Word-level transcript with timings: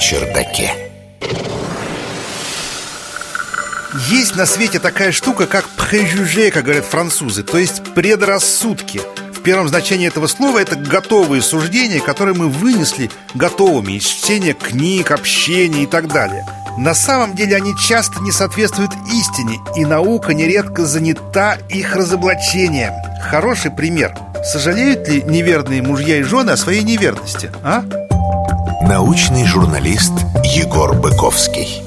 чердаке. 0.00 0.72
Есть 4.08 4.34
на 4.34 4.46
свете 4.46 4.78
такая 4.78 5.12
штука, 5.12 5.46
как 5.46 5.66
préjugé, 5.76 6.50
как 6.50 6.64
говорят 6.64 6.84
французы, 6.84 7.42
то 7.42 7.58
есть 7.58 7.94
предрассудки. 7.94 9.00
В 9.34 9.42
первом 9.42 9.68
значении 9.68 10.08
этого 10.08 10.26
слова 10.26 10.58
это 10.58 10.76
готовые 10.76 11.42
суждения, 11.42 12.00
которые 12.00 12.34
мы 12.34 12.48
вынесли 12.48 13.10
готовыми 13.34 13.94
из 13.94 14.04
чтения 14.04 14.52
книг, 14.52 15.10
общения 15.10 15.84
и 15.84 15.86
так 15.86 16.08
далее. 16.08 16.46
На 16.78 16.94
самом 16.94 17.34
деле 17.34 17.56
они 17.56 17.76
часто 17.76 18.20
не 18.20 18.32
соответствуют 18.32 18.92
истине, 19.12 19.58
и 19.76 19.84
наука 19.84 20.34
нередко 20.34 20.86
занята 20.86 21.58
их 21.68 21.94
разоблачением. 21.94 22.92
Хороший 23.22 23.70
пример. 23.70 24.16
Сожалеют 24.44 25.08
ли 25.08 25.22
неверные 25.22 25.82
мужья 25.82 26.18
и 26.18 26.22
жены 26.22 26.50
о 26.50 26.56
своей 26.56 26.82
неверности, 26.82 27.50
а? 27.62 27.84
Научный 28.66 29.46
журналист 29.46 30.12
Егор 30.44 30.94
Быковский. 30.94 31.82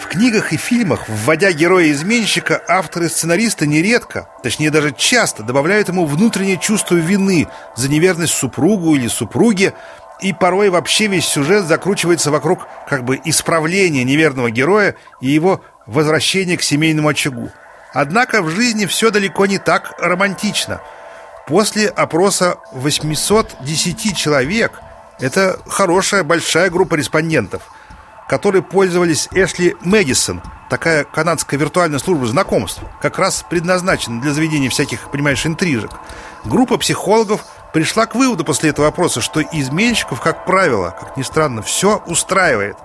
В 0.00 0.08
книгах 0.08 0.52
и 0.52 0.56
фильмах, 0.56 1.08
вводя 1.08 1.52
героя-изменщика, 1.52 2.60
авторы 2.66 3.06
и 3.06 3.08
сценаристы 3.08 3.68
нередко, 3.68 4.28
точнее 4.42 4.70
даже 4.70 4.92
часто, 4.92 5.44
добавляют 5.44 5.88
ему 5.88 6.04
внутреннее 6.06 6.56
чувство 6.56 6.96
вины 6.96 7.46
за 7.76 7.88
неверность 7.88 8.34
супругу 8.34 8.96
или 8.96 9.06
супруге, 9.06 9.74
и 10.20 10.32
порой 10.32 10.70
вообще 10.70 11.06
весь 11.06 11.26
сюжет 11.26 11.66
закручивается 11.66 12.32
вокруг 12.32 12.66
как 12.88 13.04
бы 13.04 13.20
исправления 13.24 14.02
неверного 14.02 14.50
героя 14.50 14.96
и 15.20 15.28
его 15.28 15.60
возвращения 15.86 16.56
к 16.56 16.62
семейному 16.62 17.08
очагу. 17.08 17.50
Однако 17.92 18.42
в 18.42 18.50
жизни 18.50 18.86
все 18.86 19.10
далеко 19.12 19.46
не 19.46 19.58
так 19.58 19.94
романтично. 19.98 20.80
После 21.46 21.88
опроса 21.88 22.56
810 22.72 24.16
человек, 24.16 24.80
это 25.18 25.60
хорошая 25.66 26.24
большая 26.24 26.70
группа 26.70 26.94
респондентов– 26.94 27.62
которые 28.28 28.62
пользовались 28.62 29.28
Эшли 29.32 29.76
Мэдисон, 29.80 30.42
такая 30.70 31.04
канадская 31.04 31.58
виртуальная 31.60 31.98
служба 31.98 32.26
знакомств, 32.26 32.80
как 33.00 33.18
раз 33.18 33.44
предназначена 33.48 34.20
для 34.20 34.32
заведения 34.32 34.70
всяких, 34.70 35.10
понимаешь, 35.10 35.44
интрижек. 35.44 35.90
Группа 36.44 36.78
психологов 36.78 37.44
пришла 37.72 38.06
к 38.06 38.14
выводу 38.14 38.44
после 38.44 38.70
этого 38.70 38.86
вопроса, 38.86 39.20
что 39.20 39.42
изменщиков, 39.42 40.20
как 40.20 40.46
правило, 40.46 40.96
как 40.98 41.16
ни 41.16 41.22
странно, 41.22 41.62
все 41.62 42.02
устраивает. 42.06 42.76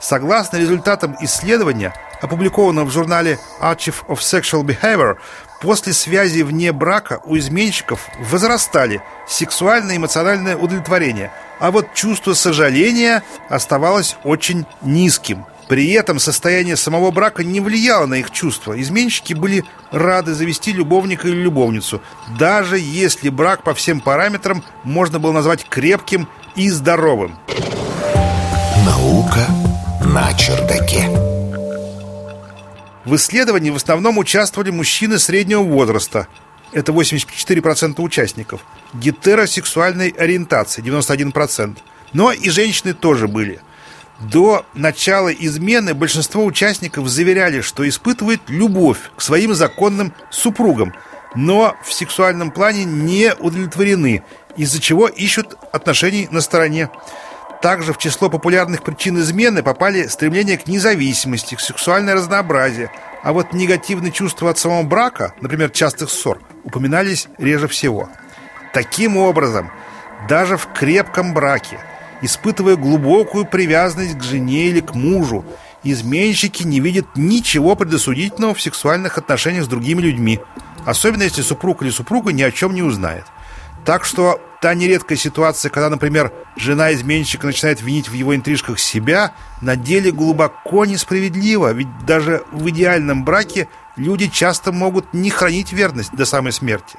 Согласно 0.00 0.56
результатам 0.56 1.16
исследования, 1.20 1.94
опубликованного 2.22 2.86
в 2.86 2.90
журнале 2.90 3.38
Archive 3.60 4.06
of 4.08 4.18
Sexual 4.18 4.62
Behavior, 4.62 5.18
после 5.60 5.92
связи 5.92 6.42
вне 6.42 6.72
брака 6.72 7.20
у 7.24 7.36
изменщиков 7.36 8.08
возрастали 8.18 9.02
сексуальное 9.28 9.96
и 9.96 9.98
эмоциональное 9.98 10.56
удовлетворение, 10.56 11.30
а 11.58 11.70
вот 11.70 11.92
чувство 11.92 12.32
сожаления 12.32 13.22
оставалось 13.50 14.16
очень 14.24 14.64
низким. 14.80 15.44
При 15.68 15.90
этом 15.92 16.18
состояние 16.18 16.76
самого 16.76 17.10
брака 17.10 17.44
не 17.44 17.60
влияло 17.60 18.06
на 18.06 18.14
их 18.14 18.30
чувства. 18.30 18.78
Изменщики 18.80 19.32
были 19.32 19.64
рады 19.90 20.34
завести 20.34 20.72
любовника 20.72 21.28
или 21.28 21.36
любовницу, 21.36 22.02
даже 22.38 22.78
если 22.78 23.30
брак 23.30 23.62
по 23.62 23.72
всем 23.72 24.00
параметрам 24.00 24.62
можно 24.84 25.18
было 25.18 25.32
назвать 25.32 25.64
крепким 25.68 26.28
и 26.56 26.68
здоровым. 26.68 27.38
Наука 28.84 29.46
на 30.04 30.32
чердаке. 30.34 31.31
В 33.04 33.16
исследовании 33.16 33.70
в 33.70 33.76
основном 33.76 34.18
участвовали 34.18 34.70
мужчины 34.70 35.18
среднего 35.18 35.62
возраста. 35.62 36.28
Это 36.72 36.92
84% 36.92 38.00
участников. 38.00 38.60
Гетеросексуальной 38.94 40.10
ориентации 40.10 40.82
91%. 40.82 41.78
Но 42.12 42.32
и 42.32 42.48
женщины 42.48 42.94
тоже 42.94 43.26
были. 43.26 43.60
До 44.20 44.64
начала 44.74 45.30
измены 45.32 45.94
большинство 45.94 46.44
участников 46.44 47.08
заверяли, 47.08 47.60
что 47.60 47.88
испытывают 47.88 48.42
любовь 48.48 48.98
к 49.16 49.20
своим 49.20 49.52
законным 49.52 50.14
супругам, 50.30 50.94
но 51.34 51.76
в 51.84 51.92
сексуальном 51.92 52.52
плане 52.52 52.84
не 52.84 53.34
удовлетворены, 53.34 54.22
из-за 54.56 54.80
чего 54.80 55.08
ищут 55.08 55.56
отношений 55.72 56.28
на 56.30 56.40
стороне. 56.40 56.88
Также 57.62 57.92
в 57.92 57.98
число 57.98 58.28
популярных 58.28 58.82
причин 58.82 59.20
измены 59.20 59.62
попали 59.62 60.08
стремление 60.08 60.58
к 60.58 60.66
независимости, 60.66 61.54
к 61.54 61.60
сексуальное 61.60 62.14
разнообразие. 62.14 62.90
А 63.22 63.32
вот 63.32 63.52
негативные 63.52 64.10
чувства 64.10 64.50
от 64.50 64.58
самого 64.58 64.82
брака, 64.82 65.32
например, 65.40 65.70
частых 65.70 66.10
ссор, 66.10 66.40
упоминались 66.64 67.28
реже 67.38 67.68
всего. 67.68 68.10
Таким 68.74 69.16
образом, 69.16 69.70
даже 70.28 70.56
в 70.56 70.66
крепком 70.72 71.34
браке, 71.34 71.78
испытывая 72.20 72.74
глубокую 72.74 73.44
привязанность 73.44 74.18
к 74.18 74.24
жене 74.24 74.66
или 74.66 74.80
к 74.80 74.96
мужу, 74.96 75.44
изменщики 75.84 76.64
не 76.64 76.80
видят 76.80 77.06
ничего 77.14 77.76
предосудительного 77.76 78.54
в 78.54 78.60
сексуальных 78.60 79.18
отношениях 79.18 79.64
с 79.66 79.68
другими 79.68 80.00
людьми, 80.02 80.40
особенно 80.84 81.22
если 81.22 81.42
супруг 81.42 81.82
или 81.82 81.90
супруга 81.90 82.32
ни 82.32 82.42
о 82.42 82.50
чем 82.50 82.74
не 82.74 82.82
узнает. 82.82 83.26
Так 83.84 84.04
что 84.04 84.40
та 84.62 84.74
нередкая 84.74 85.18
ситуация, 85.18 85.70
когда, 85.70 85.90
например, 85.90 86.32
жена 86.56 86.94
изменщика 86.94 87.46
начинает 87.46 87.82
винить 87.82 88.08
в 88.08 88.12
его 88.12 88.34
интрижках 88.34 88.78
себя, 88.78 89.32
на 89.60 89.74
деле 89.74 90.12
глубоко 90.12 90.84
несправедлива, 90.84 91.72
ведь 91.72 91.88
даже 92.06 92.44
в 92.52 92.68
идеальном 92.70 93.24
браке 93.24 93.66
люди 93.96 94.28
часто 94.28 94.70
могут 94.70 95.12
не 95.12 95.30
хранить 95.30 95.72
верность 95.72 96.12
до 96.12 96.24
самой 96.24 96.52
смерти. 96.52 96.96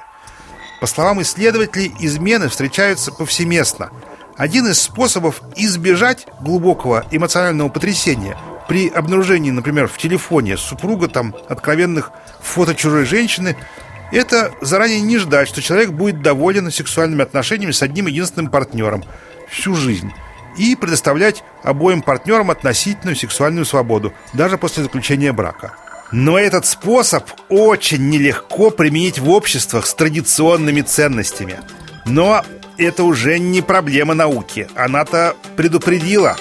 По 0.82 0.86
словам 0.86 1.22
исследователей, 1.22 1.94
измены 2.00 2.50
встречаются 2.50 3.10
повсеместно. 3.10 3.90
Один 4.36 4.66
из 4.66 4.82
способов 4.82 5.40
избежать 5.56 6.26
глубокого 6.42 7.06
эмоционального 7.10 7.70
потрясения 7.70 8.36
при 8.68 8.88
обнаружении, 8.88 9.50
например, 9.50 9.88
в 9.88 9.96
телефоне 9.96 10.58
супруга 10.58 11.08
там 11.08 11.34
откровенных 11.48 12.10
фото 12.42 12.74
чужой 12.74 13.06
женщины– 13.06 13.56
это 14.14 14.52
заранее 14.60 15.00
не 15.00 15.18
ждать, 15.18 15.48
что 15.48 15.60
человек 15.60 15.90
будет 15.90 16.22
доволен 16.22 16.70
сексуальными 16.70 17.22
отношениями 17.22 17.72
с 17.72 17.82
одним 17.82 18.06
единственным 18.06 18.50
партнером 18.50 19.04
всю 19.48 19.74
жизнь 19.74 20.12
и 20.56 20.76
предоставлять 20.76 21.42
обоим 21.62 22.00
партнерам 22.00 22.50
относительную 22.50 23.16
сексуальную 23.16 23.64
свободу, 23.64 24.12
даже 24.32 24.56
после 24.56 24.84
заключения 24.84 25.32
брака. 25.32 25.74
Но 26.12 26.38
этот 26.38 26.64
способ 26.64 27.28
очень 27.48 28.08
нелегко 28.08 28.70
применить 28.70 29.18
в 29.18 29.28
обществах 29.30 29.84
с 29.86 29.94
традиционными 29.94 30.82
ценностями. 30.82 31.58
Но 32.06 32.44
это 32.78 33.02
уже 33.02 33.40
не 33.40 33.62
проблема 33.62 34.14
науки. 34.14 34.68
Она-то 34.76 35.34
предупредила. 35.56 36.36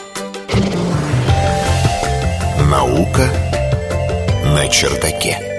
Наука 2.70 3.28
на 4.46 4.68
чердаке. 4.68 5.53